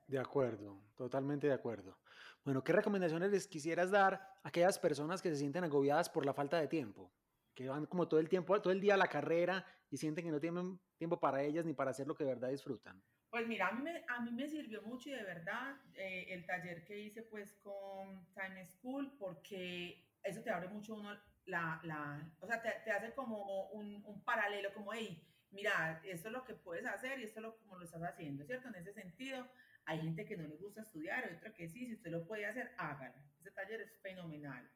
de 0.08 0.20
acuerdo, 0.20 0.82
totalmente 0.96 1.48
de 1.48 1.54
acuerdo. 1.54 1.98
Bueno, 2.44 2.64
¿qué 2.64 2.74
recomendaciones 2.74 3.32
les 3.32 3.48
quisieras 3.48 3.90
dar 3.90 4.14
a 4.14 4.50
aquellas 4.50 4.78
personas 4.78 5.22
que 5.22 5.30
se 5.30 5.38
sienten 5.38 5.64
agobiadas 5.64 6.10
por 6.10 6.26
la 6.26 6.34
falta 6.34 6.60
de 6.60 6.68
tiempo? 6.68 7.12
Que 7.56 7.70
van 7.70 7.86
como 7.86 8.08
todo 8.08 8.20
el 8.20 8.30
tiempo, 8.30 8.62
todo 8.62 8.74
el 8.74 8.82
día 8.82 8.94
a 8.94 8.98
la 8.98 9.08
carrera 9.08 9.66
y 9.90 9.98
sienten 9.98 10.26
que 10.26 10.32
no 10.32 10.40
tienen 10.40 10.80
tiempo 10.98 11.20
para 11.20 11.42
ellas 11.42 11.66
ni 11.66 11.74
para 11.74 11.92
hacer 11.92 12.06
lo 12.06 12.16
que 12.16 12.26
de 12.26 12.34
verdad 12.34 12.50
disfrutan. 12.50 13.02
Pues 13.30 13.48
mira, 13.48 13.68
a 13.68 13.72
mí 13.72 13.82
me, 13.82 14.06
a 14.08 14.22
mí 14.22 14.32
me 14.32 14.48
sirvió 14.48 14.82
mucho 14.84 15.10
y 15.10 15.14
de 15.14 15.24
verdad 15.24 15.76
eh, 15.96 16.28
el 16.30 16.46
taller 16.46 16.86
que 16.86 17.00
hice 17.00 17.24
pues 17.24 17.54
con 17.64 18.28
Time 18.34 18.64
School 18.66 19.16
porque 19.18 20.06
eso 20.24 20.42
te 20.42 20.52
abre 20.52 20.68
mucho 20.70 20.96
uno 20.96 21.18
la, 21.46 21.80
la 21.84 22.32
o 22.40 22.48
sea, 22.48 22.62
te, 22.62 22.72
te 22.84 22.92
hace 22.92 23.14
como 23.14 23.70
un, 23.70 24.04
un, 24.06 24.24
paralelo, 24.24 24.74
como, 24.74 24.94
hey, 24.94 25.24
mira, 25.52 26.02
esto 26.04 26.30
es 26.30 26.34
lo 26.34 26.44
que 26.44 26.54
puedes 26.54 26.86
hacer 26.86 27.20
y 27.20 27.24
esto 27.24 27.40
es 27.40 27.44
lo, 27.44 27.58
como 27.58 27.78
lo 27.78 27.86
estás 27.86 28.02
haciendo, 28.04 28.46
¿cierto? 28.46 28.68
En 28.70 28.76
ese 28.76 28.94
sentido, 28.94 29.48
hay 29.86 30.02
gente 30.02 30.26
que 30.26 30.38
no 30.38 30.48
le 30.48 30.56
gusta 30.56 30.82
estudiar, 30.82 31.24
hay 31.24 31.36
otra 31.36 31.54
que 31.54 31.68
sí, 31.68 31.86
si 31.86 31.94
usted 31.94 32.12
lo 32.12 32.26
puede 32.26 32.46
hacer, 32.46 32.72
hágalo. 32.78 33.16
Ese 33.40 33.52
taller 33.52 33.82
es 33.82 33.92
fenomenal. 34.02 34.68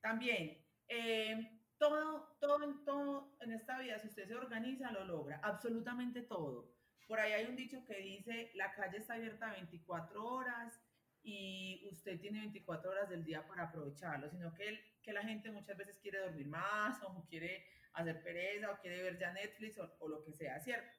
También, 0.00 0.64
eh, 0.88 1.60
todo, 1.78 2.36
todo, 2.40 2.84
todo 2.84 3.36
en 3.40 3.52
esta 3.52 3.78
vida, 3.78 3.98
si 3.98 4.08
usted 4.08 4.26
se 4.26 4.34
organiza, 4.34 4.92
lo 4.92 5.04
logra, 5.04 5.40
absolutamente 5.42 6.22
todo. 6.22 6.72
Por 7.06 7.20
ahí 7.20 7.32
hay 7.32 7.46
un 7.46 7.56
dicho 7.56 7.84
que 7.84 7.96
dice, 7.98 8.50
la 8.54 8.72
calle 8.72 8.98
está 8.98 9.14
abierta 9.14 9.52
24 9.52 10.24
horas 10.24 10.80
y 11.22 11.86
usted 11.90 12.20
tiene 12.20 12.40
24 12.40 12.90
horas 12.90 13.08
del 13.08 13.24
día 13.24 13.46
para 13.46 13.64
aprovecharlo, 13.64 14.28
sino 14.30 14.54
que, 14.54 14.68
el, 14.68 14.80
que 15.02 15.12
la 15.12 15.22
gente 15.22 15.50
muchas 15.50 15.76
veces 15.76 15.98
quiere 15.98 16.18
dormir 16.18 16.46
más 16.46 17.02
o 17.02 17.26
quiere 17.28 17.66
hacer 17.94 18.22
pereza 18.22 18.70
o 18.70 18.80
quiere 18.80 19.02
ver 19.02 19.18
ya 19.18 19.32
Netflix 19.32 19.78
o, 19.78 19.96
o 20.00 20.08
lo 20.08 20.24
que 20.24 20.32
sea, 20.32 20.60
¿cierto? 20.60 20.98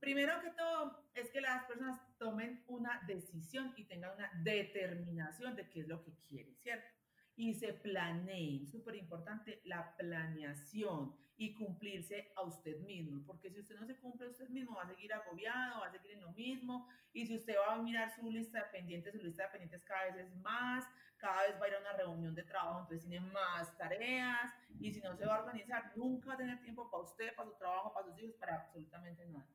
Primero 0.00 0.40
que 0.40 0.50
todo 0.50 1.10
es 1.14 1.30
que 1.30 1.40
las 1.40 1.64
personas 1.64 2.00
tomen 2.18 2.64
una 2.68 3.02
decisión 3.06 3.74
y 3.76 3.84
tengan 3.84 4.14
una 4.14 4.30
determinación 4.42 5.56
de 5.56 5.68
qué 5.68 5.80
es 5.80 5.88
lo 5.88 6.02
que 6.02 6.12
quieren, 6.28 6.56
¿cierto? 6.56 6.97
Y 7.38 7.54
se 7.54 7.72
planeen. 7.72 8.66
Súper 8.66 8.96
importante 8.96 9.62
la 9.64 9.96
planeación 9.96 11.14
y 11.36 11.54
cumplirse 11.54 12.32
a 12.34 12.42
usted 12.42 12.80
mismo, 12.80 13.24
porque 13.24 13.48
si 13.48 13.60
usted 13.60 13.76
no 13.78 13.86
se 13.86 13.96
cumple 13.96 14.26
a 14.26 14.30
usted 14.30 14.48
mismo, 14.48 14.74
va 14.74 14.82
a 14.82 14.88
seguir 14.88 15.12
agobiado, 15.12 15.80
va 15.80 15.86
a 15.86 15.92
seguir 15.92 16.10
en 16.10 16.20
lo 16.20 16.32
mismo, 16.32 16.88
y 17.12 17.26
si 17.26 17.36
usted 17.36 17.54
va 17.56 17.74
a 17.74 17.78
mirar 17.80 18.10
su 18.10 18.28
lista 18.28 18.58
de 18.58 18.64
pendientes, 18.72 19.14
su 19.14 19.22
lista 19.22 19.44
de 19.44 19.50
pendientes 19.50 19.84
cada 19.84 20.06
vez 20.06 20.16
es 20.16 20.36
más, 20.38 20.84
cada 21.16 21.42
vez 21.42 21.54
va 21.60 21.66
a 21.66 21.68
ir 21.68 21.74
a 21.74 21.80
una 21.80 21.92
reunión 21.92 22.34
de 22.34 22.42
trabajo, 22.42 22.80
entonces 22.80 23.08
tiene 23.08 23.24
más 23.30 23.76
tareas, 23.78 24.52
y 24.80 24.92
si 24.92 25.00
no 25.00 25.16
se 25.16 25.24
va 25.24 25.36
a 25.36 25.44
organizar, 25.44 25.92
nunca 25.94 26.30
va 26.30 26.34
a 26.34 26.38
tener 26.38 26.60
tiempo 26.60 26.90
para 26.90 27.04
usted, 27.04 27.32
para 27.36 27.48
su 27.48 27.56
trabajo, 27.56 27.94
para 27.94 28.08
sus 28.08 28.20
hijos, 28.20 28.34
para 28.34 28.56
absolutamente 28.56 29.24
nada. 29.26 29.46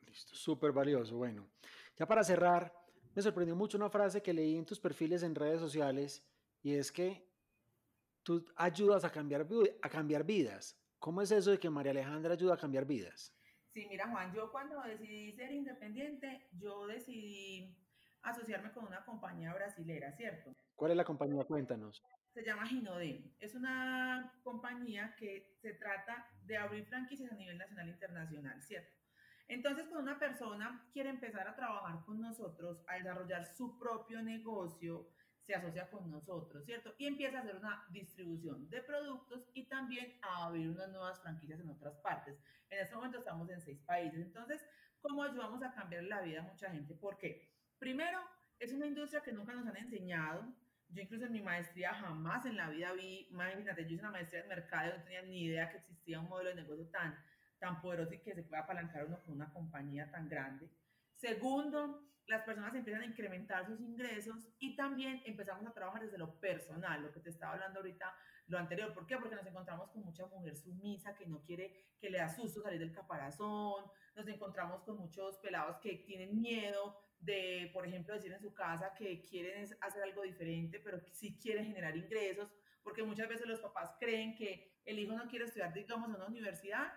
Listo, 0.00 0.34
súper 0.34 0.72
valioso. 0.72 1.16
Bueno, 1.16 1.46
ya 1.96 2.04
para 2.04 2.24
cerrar, 2.24 2.74
me 3.14 3.22
sorprendió 3.22 3.54
mucho 3.54 3.76
una 3.76 3.88
frase 3.88 4.20
que 4.20 4.32
leí 4.32 4.56
en 4.56 4.66
tus 4.66 4.80
perfiles 4.80 5.22
en 5.22 5.36
redes 5.36 5.60
sociales 5.60 6.20
y 6.62 6.74
es 6.74 6.92
que 6.92 7.28
tú 8.22 8.44
ayudas 8.56 9.04
a 9.04 9.10
cambiar, 9.10 9.46
a 9.82 9.88
cambiar 9.88 10.24
vidas. 10.24 10.78
¿Cómo 10.98 11.20
es 11.20 11.32
eso 11.32 11.50
de 11.50 11.58
que 11.58 11.68
María 11.68 11.90
Alejandra 11.90 12.34
ayuda 12.34 12.54
a 12.54 12.58
cambiar 12.58 12.86
vidas? 12.86 13.34
Sí, 13.72 13.86
mira 13.88 14.08
Juan, 14.08 14.32
yo 14.34 14.52
cuando 14.52 14.80
decidí 14.82 15.32
ser 15.32 15.50
independiente, 15.50 16.48
yo 16.52 16.86
decidí 16.86 17.76
asociarme 18.22 18.70
con 18.72 18.84
una 18.84 19.04
compañía 19.04 19.52
brasilera, 19.52 20.12
¿cierto? 20.12 20.54
¿Cuál 20.76 20.92
es 20.92 20.96
la 20.96 21.04
compañía? 21.04 21.44
Cuéntanos. 21.44 22.02
Se 22.32 22.44
llama 22.44 22.66
Ginodem. 22.66 23.32
Es 23.40 23.54
una 23.54 24.32
compañía 24.42 25.14
que 25.18 25.56
se 25.60 25.74
trata 25.74 26.26
de 26.44 26.56
abrir 26.56 26.86
franquicias 26.86 27.32
a 27.32 27.34
nivel 27.34 27.58
nacional 27.58 27.88
e 27.88 27.92
internacional, 27.92 28.62
¿cierto? 28.62 28.94
Entonces, 29.48 29.86
cuando 29.88 30.10
una 30.10 30.18
persona 30.18 30.88
quiere 30.92 31.10
empezar 31.10 31.46
a 31.48 31.56
trabajar 31.56 32.04
con 32.04 32.20
nosotros, 32.20 32.84
a 32.86 32.94
desarrollar 32.94 33.44
su 33.44 33.78
propio 33.78 34.22
negocio, 34.22 35.08
se 35.42 35.54
asocia 35.54 35.90
con 35.90 36.10
nosotros, 36.10 36.64
¿cierto? 36.64 36.94
Y 36.98 37.06
empieza 37.06 37.38
a 37.38 37.40
hacer 37.42 37.56
una 37.56 37.84
distribución 37.90 38.68
de 38.70 38.80
productos 38.82 39.44
y 39.54 39.66
también 39.66 40.18
a 40.22 40.46
abrir 40.46 40.70
unas 40.70 40.88
nuevas 40.90 41.20
franquicias 41.20 41.60
en 41.60 41.68
otras 41.68 41.96
partes. 41.96 42.38
En 42.70 42.78
este 42.78 42.94
momento 42.94 43.18
estamos 43.18 43.50
en 43.50 43.60
seis 43.60 43.80
países. 43.80 44.20
Entonces, 44.20 44.64
¿cómo 45.00 45.22
ayudamos 45.24 45.62
a 45.62 45.72
cambiar 45.72 46.04
la 46.04 46.20
vida 46.22 46.42
de 46.42 46.48
mucha 46.48 46.70
gente? 46.70 46.94
¿Por 46.94 47.18
qué? 47.18 47.50
Primero, 47.78 48.20
es 48.58 48.72
una 48.72 48.86
industria 48.86 49.22
que 49.22 49.32
nunca 49.32 49.52
nos 49.52 49.66
han 49.66 49.76
enseñado. 49.76 50.46
Yo 50.88 51.02
incluso 51.02 51.24
en 51.24 51.32
mi 51.32 51.42
maestría 51.42 51.92
jamás 51.94 52.46
en 52.46 52.56
la 52.56 52.70
vida 52.70 52.92
vi, 52.92 53.26
imagínate, 53.30 53.82
yo 53.82 53.94
hice 53.94 54.02
una 54.02 54.12
maestría 54.12 54.42
en 54.42 54.48
mercado, 54.48 54.96
no 54.96 55.02
tenía 55.02 55.22
ni 55.22 55.44
idea 55.44 55.70
que 55.70 55.78
existía 55.78 56.20
un 56.20 56.28
modelo 56.28 56.50
de 56.50 56.56
negocio 56.56 56.86
tan, 56.90 57.18
tan 57.58 57.80
poderoso 57.80 58.14
y 58.14 58.18
que 58.18 58.34
se 58.34 58.44
pueda 58.44 58.62
apalancar 58.62 59.06
uno 59.06 59.20
con 59.24 59.34
una 59.34 59.52
compañía 59.52 60.08
tan 60.10 60.28
grande. 60.28 60.70
Segundo, 61.16 62.11
las 62.26 62.42
personas 62.42 62.74
empiezan 62.74 63.02
a 63.02 63.06
incrementar 63.06 63.66
sus 63.66 63.80
ingresos 63.80 64.48
y 64.58 64.76
también 64.76 65.22
empezamos 65.24 65.66
a 65.66 65.72
trabajar 65.72 66.02
desde 66.02 66.18
lo 66.18 66.38
personal, 66.38 67.02
lo 67.02 67.12
que 67.12 67.20
te 67.20 67.30
estaba 67.30 67.54
hablando 67.54 67.80
ahorita, 67.80 68.14
lo 68.46 68.58
anterior. 68.58 68.92
¿Por 68.92 69.06
qué? 69.06 69.16
Porque 69.16 69.34
nos 69.34 69.46
encontramos 69.46 69.90
con 69.90 70.04
mucha 70.04 70.26
mujer 70.26 70.56
sumisa 70.56 71.14
que 71.14 71.26
no 71.26 71.42
quiere, 71.42 71.94
que 72.00 72.10
le 72.10 72.18
da 72.18 72.28
susto 72.28 72.62
salir 72.62 72.78
del 72.78 72.92
caparazón, 72.92 73.84
nos 74.14 74.28
encontramos 74.28 74.82
con 74.82 74.98
muchos 74.98 75.38
pelados 75.38 75.78
que 75.78 75.96
tienen 75.96 76.40
miedo 76.40 76.98
de, 77.18 77.70
por 77.72 77.86
ejemplo, 77.86 78.14
decir 78.14 78.32
en 78.32 78.40
su 78.40 78.52
casa 78.52 78.94
que 78.94 79.22
quieren 79.22 79.68
hacer 79.80 80.02
algo 80.02 80.22
diferente, 80.22 80.80
pero 80.80 81.00
sí 81.12 81.38
quieren 81.40 81.66
generar 81.66 81.96
ingresos, 81.96 82.52
porque 82.82 83.02
muchas 83.02 83.28
veces 83.28 83.46
los 83.46 83.60
papás 83.60 83.94
creen 83.98 84.34
que 84.34 84.80
el 84.84 84.98
hijo 84.98 85.14
no 85.14 85.28
quiere 85.28 85.44
estudiar, 85.44 85.72
digamos, 85.72 86.08
en 86.08 86.16
una 86.16 86.26
universidad 86.26 86.92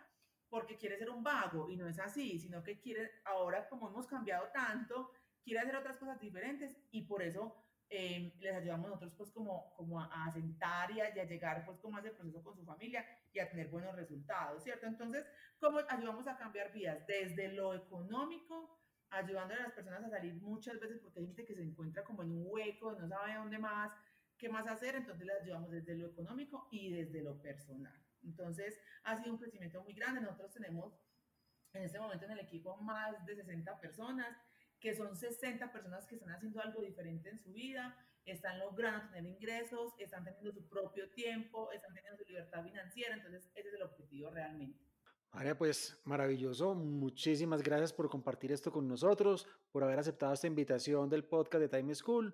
porque 0.49 0.77
quiere 0.77 0.97
ser 0.97 1.09
un 1.09 1.23
vago 1.23 1.69
y 1.69 1.75
no 1.75 1.87
es 1.87 1.99
así, 1.99 2.39
sino 2.39 2.63
que 2.63 2.79
quiere, 2.79 3.11
ahora 3.25 3.67
como 3.67 3.89
hemos 3.89 4.07
cambiado 4.07 4.47
tanto, 4.53 5.11
quiere 5.43 5.59
hacer 5.59 5.75
otras 5.75 5.97
cosas 5.97 6.19
diferentes 6.19 6.77
y 6.91 7.03
por 7.03 7.21
eso 7.21 7.55
eh, 7.89 8.33
les 8.39 8.55
ayudamos 8.55 8.89
nosotros 8.89 9.13
pues 9.15 9.31
como, 9.31 9.73
como 9.75 9.99
a, 10.01 10.25
a 10.25 10.31
sentar 10.31 10.89
y 10.91 11.01
a, 11.01 11.15
y 11.15 11.19
a, 11.19 11.25
llegar 11.25 11.63
pues 11.65 11.77
como 11.79 11.97
a 11.97 11.99
ese 11.99 12.11
proceso 12.11 12.43
con 12.43 12.55
su 12.55 12.65
familia 12.65 13.05
y 13.31 13.39
a 13.39 13.49
tener 13.49 13.67
buenos 13.67 13.95
resultados, 13.95 14.63
¿cierto? 14.63 14.87
Entonces, 14.87 15.25
¿cómo 15.59 15.79
ayudamos 15.87 16.27
a 16.27 16.35
cambiar 16.35 16.71
vidas? 16.71 17.05
Desde 17.05 17.53
lo 17.53 17.75
económico, 17.75 18.79
ayudando 19.09 19.53
a 19.53 19.59
las 19.59 19.71
personas 19.73 20.03
a 20.03 20.09
salir 20.09 20.33
muchas 20.35 20.79
veces 20.79 20.99
porque 20.99 21.19
hay 21.19 21.27
gente 21.27 21.45
que 21.45 21.55
se 21.55 21.63
encuentra 21.63 22.03
como 22.03 22.23
en 22.23 22.31
un 22.31 22.45
hueco, 22.47 22.93
no 22.93 23.07
sabe 23.07 23.35
dónde 23.35 23.59
más, 23.59 23.91
qué 24.37 24.49
más 24.49 24.67
hacer, 24.67 24.95
entonces 24.95 25.25
les 25.25 25.41
ayudamos 25.41 25.71
desde 25.71 25.95
lo 25.95 26.07
económico 26.07 26.67
y 26.71 26.91
desde 26.91 27.21
lo 27.21 27.39
personal. 27.41 28.04
Entonces, 28.25 28.79
ha 29.03 29.17
sido 29.17 29.33
un 29.33 29.39
crecimiento 29.39 29.81
muy 29.83 29.93
grande. 29.93 30.21
Nosotros 30.21 30.51
tenemos 30.51 30.93
en 31.73 31.83
este 31.83 31.99
momento 31.99 32.25
en 32.25 32.31
el 32.31 32.39
equipo 32.39 32.77
más 32.77 33.25
de 33.25 33.35
60 33.35 33.79
personas 33.79 34.35
que 34.79 34.93
son 34.93 35.15
60 35.15 35.71
personas 35.71 36.05
que 36.05 36.15
están 36.15 36.29
haciendo 36.29 36.61
algo 36.61 36.81
diferente 36.81 37.29
en 37.29 37.39
su 37.39 37.51
vida, 37.53 37.97
están 38.25 38.59
logrando 38.59 39.09
tener 39.09 39.25
ingresos, 39.25 39.93
están 39.99 40.23
teniendo 40.23 40.51
su 40.51 40.67
propio 40.67 41.09
tiempo, 41.11 41.71
están 41.71 41.93
teniendo 41.93 42.17
su 42.17 42.29
libertad 42.29 42.63
financiera, 42.63 43.15
entonces 43.15 43.49
ese 43.55 43.69
es 43.69 43.73
el 43.73 43.81
objetivo 43.83 44.29
realmente. 44.29 44.79
María, 45.31 45.57
pues 45.57 45.99
maravilloso. 46.05 46.75
Muchísimas 46.75 47.61
gracias 47.61 47.91
por 47.91 48.09
compartir 48.09 48.51
esto 48.51 48.71
con 48.71 48.87
nosotros, 48.87 49.47
por 49.71 49.83
haber 49.83 49.99
aceptado 49.99 50.33
esta 50.33 50.47
invitación 50.47 51.09
del 51.09 51.25
podcast 51.25 51.61
de 51.61 51.69
Time 51.69 51.93
School. 51.93 52.33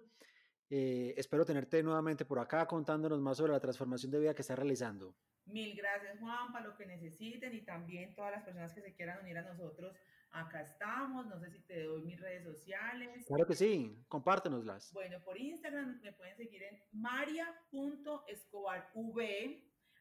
Eh, 0.73 1.13
espero 1.17 1.43
tenerte 1.43 1.83
nuevamente 1.83 2.23
por 2.23 2.39
acá 2.39 2.65
contándonos 2.65 3.19
más 3.19 3.35
sobre 3.35 3.51
la 3.51 3.59
transformación 3.59 4.09
de 4.09 4.19
vida 4.19 4.33
que 4.33 4.41
estás 4.41 4.57
realizando. 4.57 5.13
Mil 5.43 5.75
gracias, 5.75 6.17
Juan, 6.17 6.53
para 6.53 6.67
lo 6.67 6.77
que 6.77 6.85
necesiten 6.85 7.53
y 7.53 7.59
también 7.59 8.15
todas 8.15 8.31
las 8.31 8.45
personas 8.45 8.73
que 8.73 8.79
se 8.79 8.93
quieran 8.93 9.19
unir 9.21 9.37
a 9.37 9.41
nosotros. 9.41 9.93
Acá 10.31 10.61
estamos. 10.61 11.27
No 11.27 11.37
sé 11.41 11.51
si 11.51 11.59
te 11.63 11.83
doy 11.83 12.03
mis 12.03 12.17
redes 12.21 12.45
sociales. 12.45 13.25
Claro 13.27 13.45
que 13.45 13.53
sí, 13.53 14.01
compártenoslas. 14.07 14.93
Bueno, 14.93 15.21
por 15.25 15.37
Instagram 15.37 15.99
me 16.01 16.13
pueden 16.13 16.37
seguir 16.37 16.63
en 16.63 16.81
maria.escobarv 16.93 18.85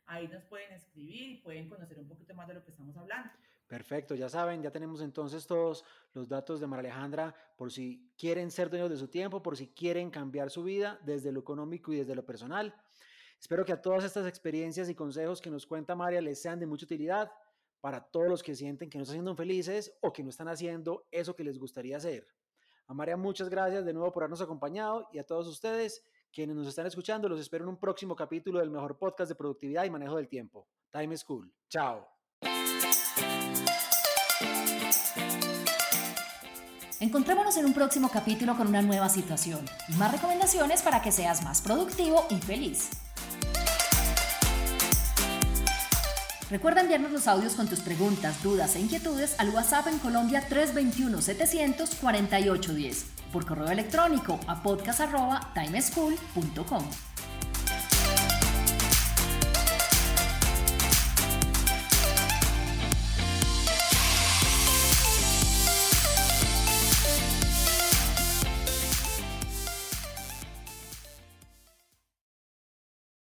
Ahí 0.07 0.29
nos 0.29 0.45
pueden 0.45 0.73
escribir 0.73 1.31
y 1.31 1.39
pueden 1.39 1.69
conocer 1.69 1.99
un 1.99 2.07
poquito 2.07 2.33
más 2.35 2.47
de 2.47 2.55
lo 2.55 2.65
que 2.65 2.71
estamos 2.71 2.97
hablando. 2.97 3.33
Perfecto, 3.71 4.17
ya 4.17 4.29
saben, 4.29 4.61
ya 4.65 4.73
tenemos 4.73 5.01
entonces 5.01 5.47
todos 5.47 5.85
los 6.13 6.29
datos 6.29 6.59
de 6.59 6.67
María 6.67 6.91
Alejandra 6.91 7.33
por 7.57 7.71
si 7.71 8.13
quieren 8.19 8.51
ser 8.51 8.69
dueños 8.69 8.91
de 8.91 8.97
su 8.97 9.07
tiempo, 9.07 9.45
por 9.45 9.57
si 9.57 9.69
quieren 9.69 10.11
cambiar 10.11 10.51
su 10.51 10.65
vida 10.65 10.99
desde 11.05 11.31
lo 11.31 11.39
económico 11.39 11.93
y 11.93 11.99
desde 11.99 12.17
lo 12.17 12.27
personal. 12.27 12.75
Espero 13.39 13.65
que 13.65 13.71
a 13.71 13.81
todas 13.81 14.03
estas 14.03 14.27
experiencias 14.27 14.89
y 14.89 14.97
consejos 14.97 15.41
que 15.41 15.51
nos 15.51 15.69
cuenta 15.69 15.95
María 15.95 16.21
les 16.21 16.43
sean 16.43 16.59
de 16.59 16.67
mucha 16.67 16.85
utilidad 16.85 17.31
para 17.81 18.01
todos 18.01 18.29
los 18.29 18.43
que 18.43 18.57
sienten 18.57 18.91
que 18.91 18.99
no 18.99 19.03
están 19.03 19.15
siendo 19.15 19.37
felices 19.37 19.97
o 20.01 20.13
que 20.13 20.25
no 20.25 20.31
están 20.31 20.49
haciendo 20.49 21.07
eso 21.13 21.37
que 21.37 21.45
les 21.45 21.57
gustaría 21.57 21.97
hacer. 21.97 22.27
A 22.89 22.93
María, 22.93 23.17
muchas 23.17 23.49
gracias 23.49 23.85
de 23.85 23.93
nuevo 23.93 24.11
por 24.11 24.25
habernos 24.25 24.41
acompañado 24.41 25.09
y 25.13 25.19
a 25.21 25.25
todos 25.25 25.47
ustedes 25.47 26.05
quienes 26.33 26.57
nos 26.57 26.67
están 26.67 26.87
escuchando, 26.87 27.29
los 27.29 27.39
espero 27.39 27.63
en 27.63 27.71
un 27.71 27.79
próximo 27.79 28.17
capítulo 28.17 28.59
del 28.59 28.71
mejor 28.71 28.99
podcast 28.99 29.29
de 29.29 29.37
productividad 29.37 29.85
y 29.85 29.91
manejo 29.91 30.17
del 30.17 30.27
tiempo. 30.27 30.67
Time 30.91 31.17
School. 31.17 31.53
Chao. 31.69 32.20
Encontrémonos 37.01 37.57
en 37.57 37.65
un 37.65 37.73
próximo 37.73 38.11
capítulo 38.11 38.55
con 38.59 38.67
una 38.67 38.83
nueva 38.83 39.09
situación 39.09 39.65
y 39.89 39.95
más 39.95 40.13
recomendaciones 40.13 40.83
para 40.83 41.01
que 41.01 41.11
seas 41.11 41.43
más 41.43 41.63
productivo 41.63 42.27
y 42.29 42.37
feliz. 42.37 42.91
Recuerda 46.51 46.83
enviarnos 46.83 47.11
los 47.11 47.27
audios 47.27 47.55
con 47.55 47.69
tus 47.69 47.81
preguntas, 47.81 48.43
dudas 48.43 48.77
e 48.77 48.81
inquietudes 48.81 49.35
al 49.39 49.49
WhatsApp 49.49 49.87
en 49.87 49.99
Colombia 49.99 50.45
321 50.47 51.23
748 51.23 52.75
10 52.75 53.07
por 53.33 53.47
correo 53.47 53.71
electrónico 53.71 54.39
a 54.47 54.63
podcast.timeschool.com. 54.63 57.10